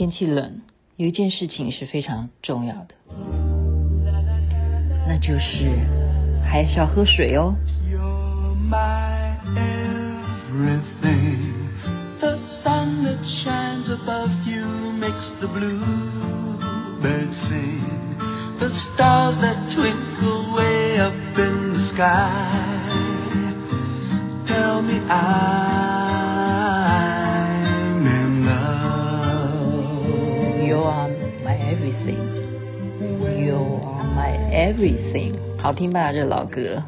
[0.00, 0.62] 天气冷，
[0.96, 2.94] 有一件事情是非常重要的，
[5.06, 5.78] 那就是
[6.42, 7.54] 还是要喝水哦。
[10.48, 11.50] Everything.
[30.70, 31.08] You are
[31.42, 32.22] my everything.
[33.44, 35.34] You are my everything.
[35.60, 36.84] 好听吧这老歌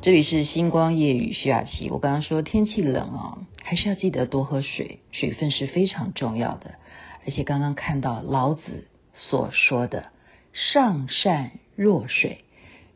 [0.00, 1.90] 这里是星光夜雨徐雅琪。
[1.90, 5.00] 我刚刚说天气冷啊还是要记得多喝水。
[5.12, 6.76] 水分是非常重要的。
[7.26, 10.06] 而且刚刚看到老子所说的
[10.54, 12.44] 上善若水。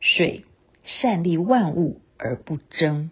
[0.00, 0.46] 水
[0.82, 3.10] 善利万物而不争。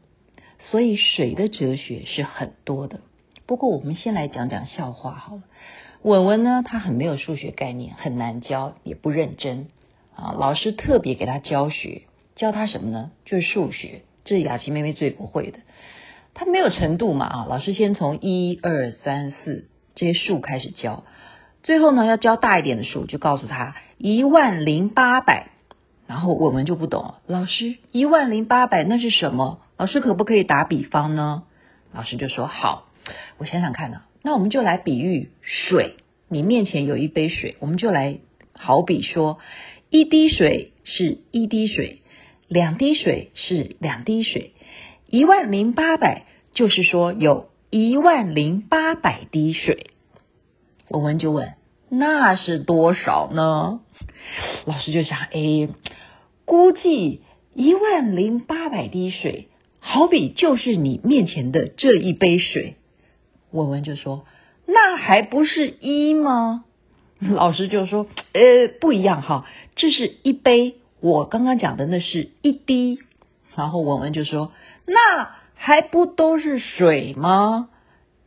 [0.58, 3.02] 所以水的哲学是很多的。
[3.44, 5.42] 不过我们先来讲讲笑话好了。
[6.02, 9.68] 文文呢，他很没有数学概念，很难教，也不认真。
[10.14, 12.02] 啊，老师特别给他教学，
[12.36, 13.10] 教他什么呢？
[13.24, 15.58] 就是数学，这是雅琪妹妹最不会的。
[16.34, 21.04] 他没有程度嘛，啊，老师先从一二三四这些数开始教，
[21.62, 25.48] 最后呢要教大一点的数，就告诉他一万零八百。
[26.06, 29.60] 然后我们就不懂，老师一万零八百那是什么？
[29.76, 31.42] 老师可不可以打比方呢？
[31.92, 32.86] 老师就说好，
[33.36, 35.94] 我想想看呢，那我们就来比喻水，
[36.28, 38.18] 你面前有一杯水，我们就来
[38.52, 39.38] 好比说。
[39.90, 42.02] 一滴水是一滴水，
[42.46, 44.52] 两滴水是两滴水，
[45.06, 49.86] 一万零八百就是说有一万零八百滴水。
[50.90, 51.54] 文文就问
[51.88, 53.80] ：“那是多少呢？”
[54.66, 55.70] 老师就想：“哎，
[56.44, 57.22] 估计
[57.54, 59.48] 一万零八百滴水，
[59.80, 62.74] 好比就是你面前的这一杯水。”
[63.50, 64.24] 文文就说
[64.66, 66.64] ：“那还不是一吗？”
[67.20, 72.98] 老师就说：“呃，不一样哈，这是一杯，我刚刚讲的那是一滴。”
[73.56, 74.52] 然后文文就说
[74.86, 77.70] ：“那还不都是水吗？”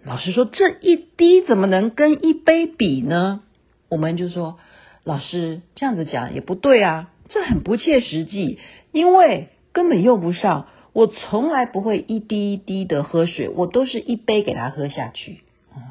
[0.04, 3.42] 老师说：“这一滴怎么能跟一杯比呢？”
[3.90, 4.58] 我们就说
[5.06, 8.60] ：“老师这样子讲也不对啊，这很不切实际，
[8.92, 10.68] 因为根本用不上。
[10.94, 15.44] 我从来不会一滴一滴的喝水，我都是一杯给他喝下去。”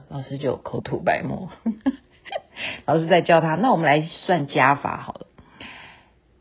[0.09, 1.49] 老师就口吐白沫。
[2.85, 5.27] 老师在教他，那我们来算加法好了，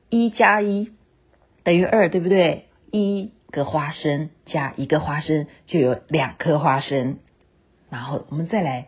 [0.10, 0.92] 一加一
[1.64, 2.66] 等于二，对不对？
[2.92, 7.20] 一个花生加一个花生就有两颗花生，
[7.90, 8.88] 然后我们再来，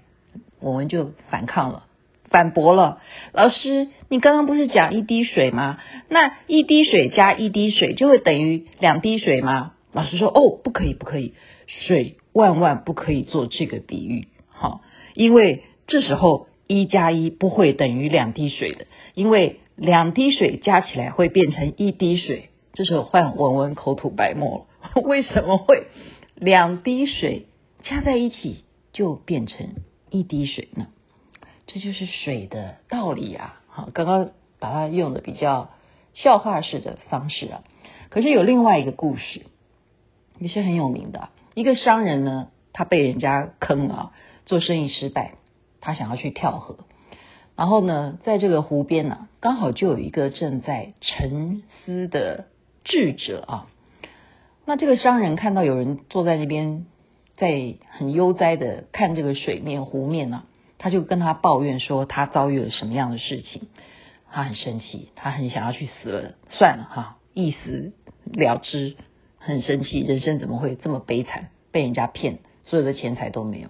[0.60, 1.86] 我们就反抗了，
[2.32, 3.00] 反驳了。
[3.34, 5.78] 老师，你刚刚不是讲一滴水吗？
[6.10, 9.74] 那一滴水加一滴水就会等于两滴水吗？
[9.94, 11.34] 老师说，哦，不可以，不可以，
[11.68, 14.82] 水万万不可以做这个比喻，好，
[15.14, 16.48] 因为这时候。
[16.68, 22.48] 一加一不会等于两滴水的，因为两滴水加起来会变成一滴水。
[22.72, 25.88] 这时候换文文口吐白沫了， 为什么会
[26.36, 27.48] 两滴水
[27.84, 28.64] 加在一起
[28.94, 29.68] 就变成
[30.10, 30.88] 一滴水呢？
[31.74, 33.62] 这就是水的道理啊！
[33.68, 35.70] 好，刚刚把它用的比较
[36.14, 37.64] 笑话式的方式啊，
[38.10, 39.44] 可是有另外一个故事，
[40.38, 41.30] 也是很有名的。
[41.54, 44.12] 一个商人呢，他被人家坑啊，
[44.46, 45.36] 做生意失败。
[45.80, 46.78] 他想要去跳河，
[47.56, 52.46] 然后呢，在这个湖边呢、刚好就有一个正在沉思的
[52.84, 53.68] 智者啊。
[54.66, 56.86] 那这个商人看到有人坐在那边，
[57.38, 60.44] 在很悠哉的看这个水面湖面呢、
[60.82, 63.68] 他就跟他抱怨说他遭遇了什么样的事情。
[64.32, 67.94] 他很生气，他很想要去死了，算了哈，一死
[68.34, 68.96] 了之，
[69.38, 73.70] 很生气，人生怎么会这么悲惨，被人家骗，所有的钱财都没有。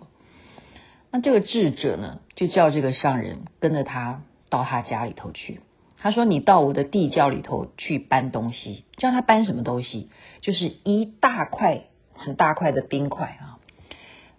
[1.11, 5.59] 那这个智者呢，就叫这个商人跟着他到他家里头去。
[5.97, 10.09] 他说：“你到我的地窖里头去搬东西。”叫他搬什么东西？
[10.41, 11.83] 就是一大块
[12.13, 13.59] 很大块的冰块啊。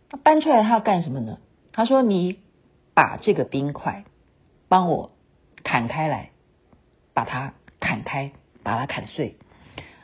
[0.09, 1.39] 他搬出来他要干什么呢？
[1.73, 2.39] 他说：“你
[2.95, 4.05] 把这个冰块
[4.69, 5.13] 帮我
[5.63, 6.31] 砍开来，
[7.15, 8.33] 把它砍开，
[8.63, 9.37] 把它砍碎。”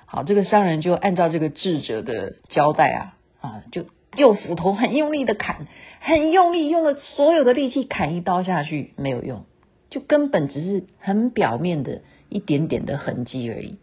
[0.07, 3.87] 好，这个商人就按照这个智者的交代啊啊就。
[4.17, 5.69] 用斧头很用力的砍，
[6.01, 9.45] 很用力，用了所有的力气砍一刀下去没有用，
[9.91, 13.79] 就根本只是很表面的一点点的痕迹而已。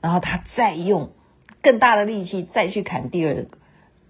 [0.00, 1.10] 然后他再用
[1.60, 3.58] 更大的力气再去砍第二个，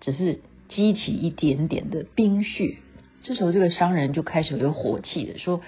[0.00, 2.76] 只是激起一点点的冰雪。
[3.24, 5.62] 这时候这个商人就开始有火气了，说：“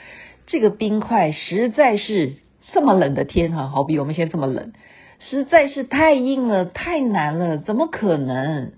[0.47, 2.35] 这个冰块实在是
[2.73, 4.75] 这么冷的天哈，好比我们现在这么冷，
[5.19, 8.73] 实在是太硬了，太难了，怎么可能？”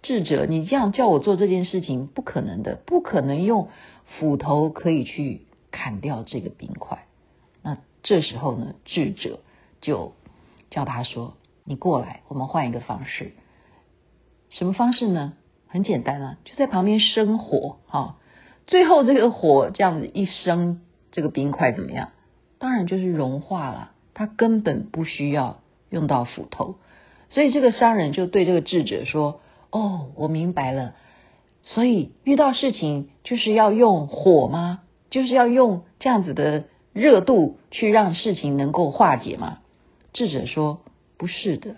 [0.00, 3.68] 智者，你这样叫我做这件事情不可能的，不可能用
[4.06, 5.42] 斧头可以去
[5.72, 7.04] 砍掉这个冰块。
[7.62, 9.40] 那这时候呢，智者
[9.80, 10.12] 就
[10.70, 11.34] 叫他说
[11.66, 13.32] ：“你过来，我们换一个方式。
[14.50, 15.32] 什么方式呢？
[15.68, 18.16] 很简单啊，就在旁边生火哈。
[18.66, 20.80] 最后这个火这样子一生，
[21.12, 22.10] 这个冰块怎么样？
[22.58, 23.92] 当然就是融化了。
[24.14, 25.60] 他根本不需要
[25.90, 26.76] 用到斧头。
[27.30, 30.94] 所以这个商人就对这个智者说：‘哦，我明白了。’
[31.62, 34.80] 所以遇到事情就是要用火吗？
[35.10, 39.60] 就是要用这样子的热度去让事情能够化解吗？
[40.12, 40.80] 智者说
[41.16, 41.76] ：“不是的，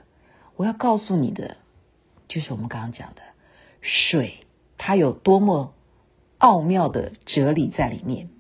[0.57, 1.57] 我要告诉你的，
[2.29, 3.23] 就是我们刚刚讲的
[3.81, 4.35] 水，
[4.79, 5.75] 它有多么
[6.39, 8.31] 奥妙的哲理在里面，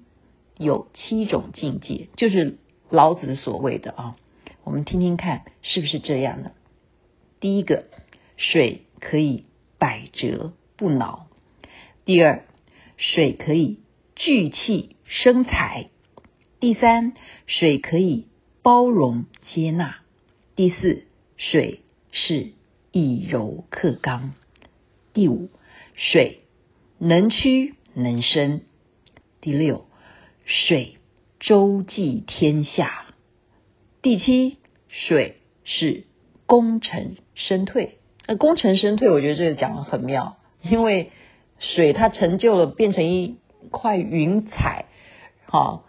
[0.57, 2.59] 有七种境界，就是
[2.89, 4.17] 老子所谓的啊。
[4.65, 6.53] 我们听听看是不是这样的？
[7.41, 7.87] 第一个，
[8.37, 9.45] 水可以
[9.79, 11.27] 百折不挠。”
[12.05, 12.45] 第二，
[12.97, 13.79] 水可以
[14.17, 15.89] 聚气生财；
[16.59, 17.15] 第三，
[17.47, 18.27] 水可以
[18.63, 20.03] 包容接纳；
[20.57, 21.05] 第四，
[21.37, 22.53] 水是
[22.93, 24.33] 以柔克刚；
[25.12, 25.49] 第五，
[25.95, 26.41] 水
[26.99, 28.61] 能屈能伸；
[29.41, 29.87] 第六，
[30.45, 30.97] 水
[31.39, 32.87] 周济天下；
[34.03, 34.59] 第七，
[34.89, 36.05] 水是
[36.47, 37.99] 功成身退。
[38.27, 41.11] 那功成身退，我觉得这个讲得很妙，因为。
[41.62, 43.37] 水它成就了，变成一
[43.71, 44.87] 块云彩，
[45.45, 45.85] 好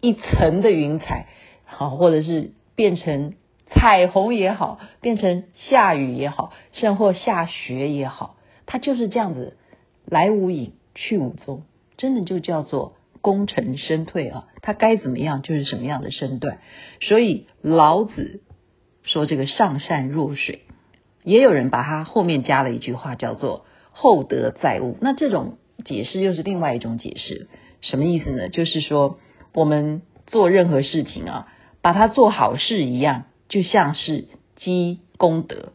[0.00, 1.28] 一层的云彩，
[1.64, 3.34] 好，或者是变成
[3.70, 8.34] 彩虹也好，变成下雨也好，甚或下雪也好，
[8.72, 9.58] 它就是这样子，
[10.06, 11.64] 来无影去无踪，
[11.98, 14.46] 真的就叫做功成身退啊！
[14.62, 16.58] 它该怎么样就是什么样的身段。
[17.02, 18.40] 所以老子
[19.02, 20.62] 说这个上善若水，
[21.22, 23.66] 也有人把它后面加了一句话，叫做。
[23.94, 27.46] 厚德载物，那这种解释又是另外一种解释，
[27.82, 28.48] 什么意思呢？
[28.48, 29.18] 就是说，
[29.52, 31.52] 我们做任何事情啊，
[31.82, 35.74] 把它做好事一样，就像是积功德，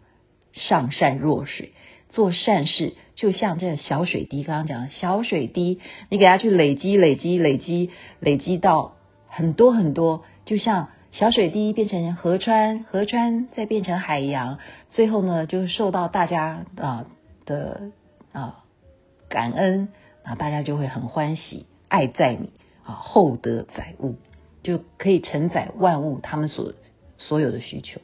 [0.51, 1.73] 上善若水，
[2.09, 7.89] 做善事就像这小水滴，刚刚讲的小水滴，你给它去累积、累积、累积、
[8.19, 8.95] 累积到
[9.27, 14.59] 很多很多，就像小水滴变成河川，河川再变成海洋，
[14.89, 17.05] 最后呢，就受到大家啊
[17.45, 17.91] 的。
[18.33, 18.63] 啊，
[19.29, 19.87] 感恩
[20.21, 22.51] 啊，大家就会很欢喜，爱在你
[22.83, 24.17] 啊，厚德载物，
[24.61, 26.73] 就可以承载万物他们所
[27.17, 27.99] 所有的需求。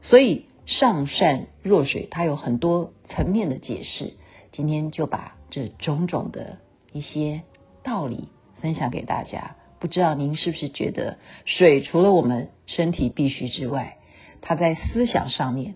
[0.00, 4.14] 所以上善若水，它有很多层面的解释。
[4.52, 6.58] 今天就把这种种的
[6.92, 7.42] 一些
[7.82, 8.28] 道理
[8.60, 9.56] 分享给大家。
[9.78, 13.96] 不知道您是不是觉得水除了我们身体必须之外，
[14.40, 15.74] 它在思想上面、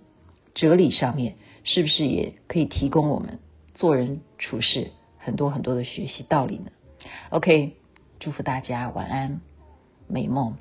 [0.54, 1.36] 哲理上面。
[1.68, 3.40] 是不是也可以提供我们
[3.74, 6.70] 做人处事很多很多的学习道理呢
[7.30, 7.72] ？OK，
[8.20, 9.40] 祝福大家晚安，
[10.06, 10.54] 美梦，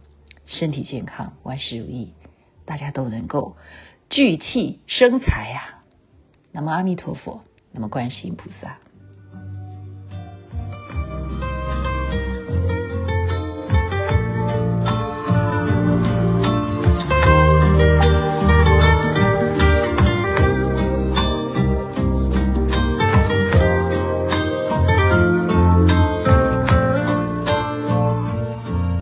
[0.47, 2.13] 身体健康，万事如意，
[2.65, 3.55] 大家都能够
[4.09, 5.79] 聚气生财呀！
[6.51, 8.77] 那么阿弥陀佛，那么观世音菩萨。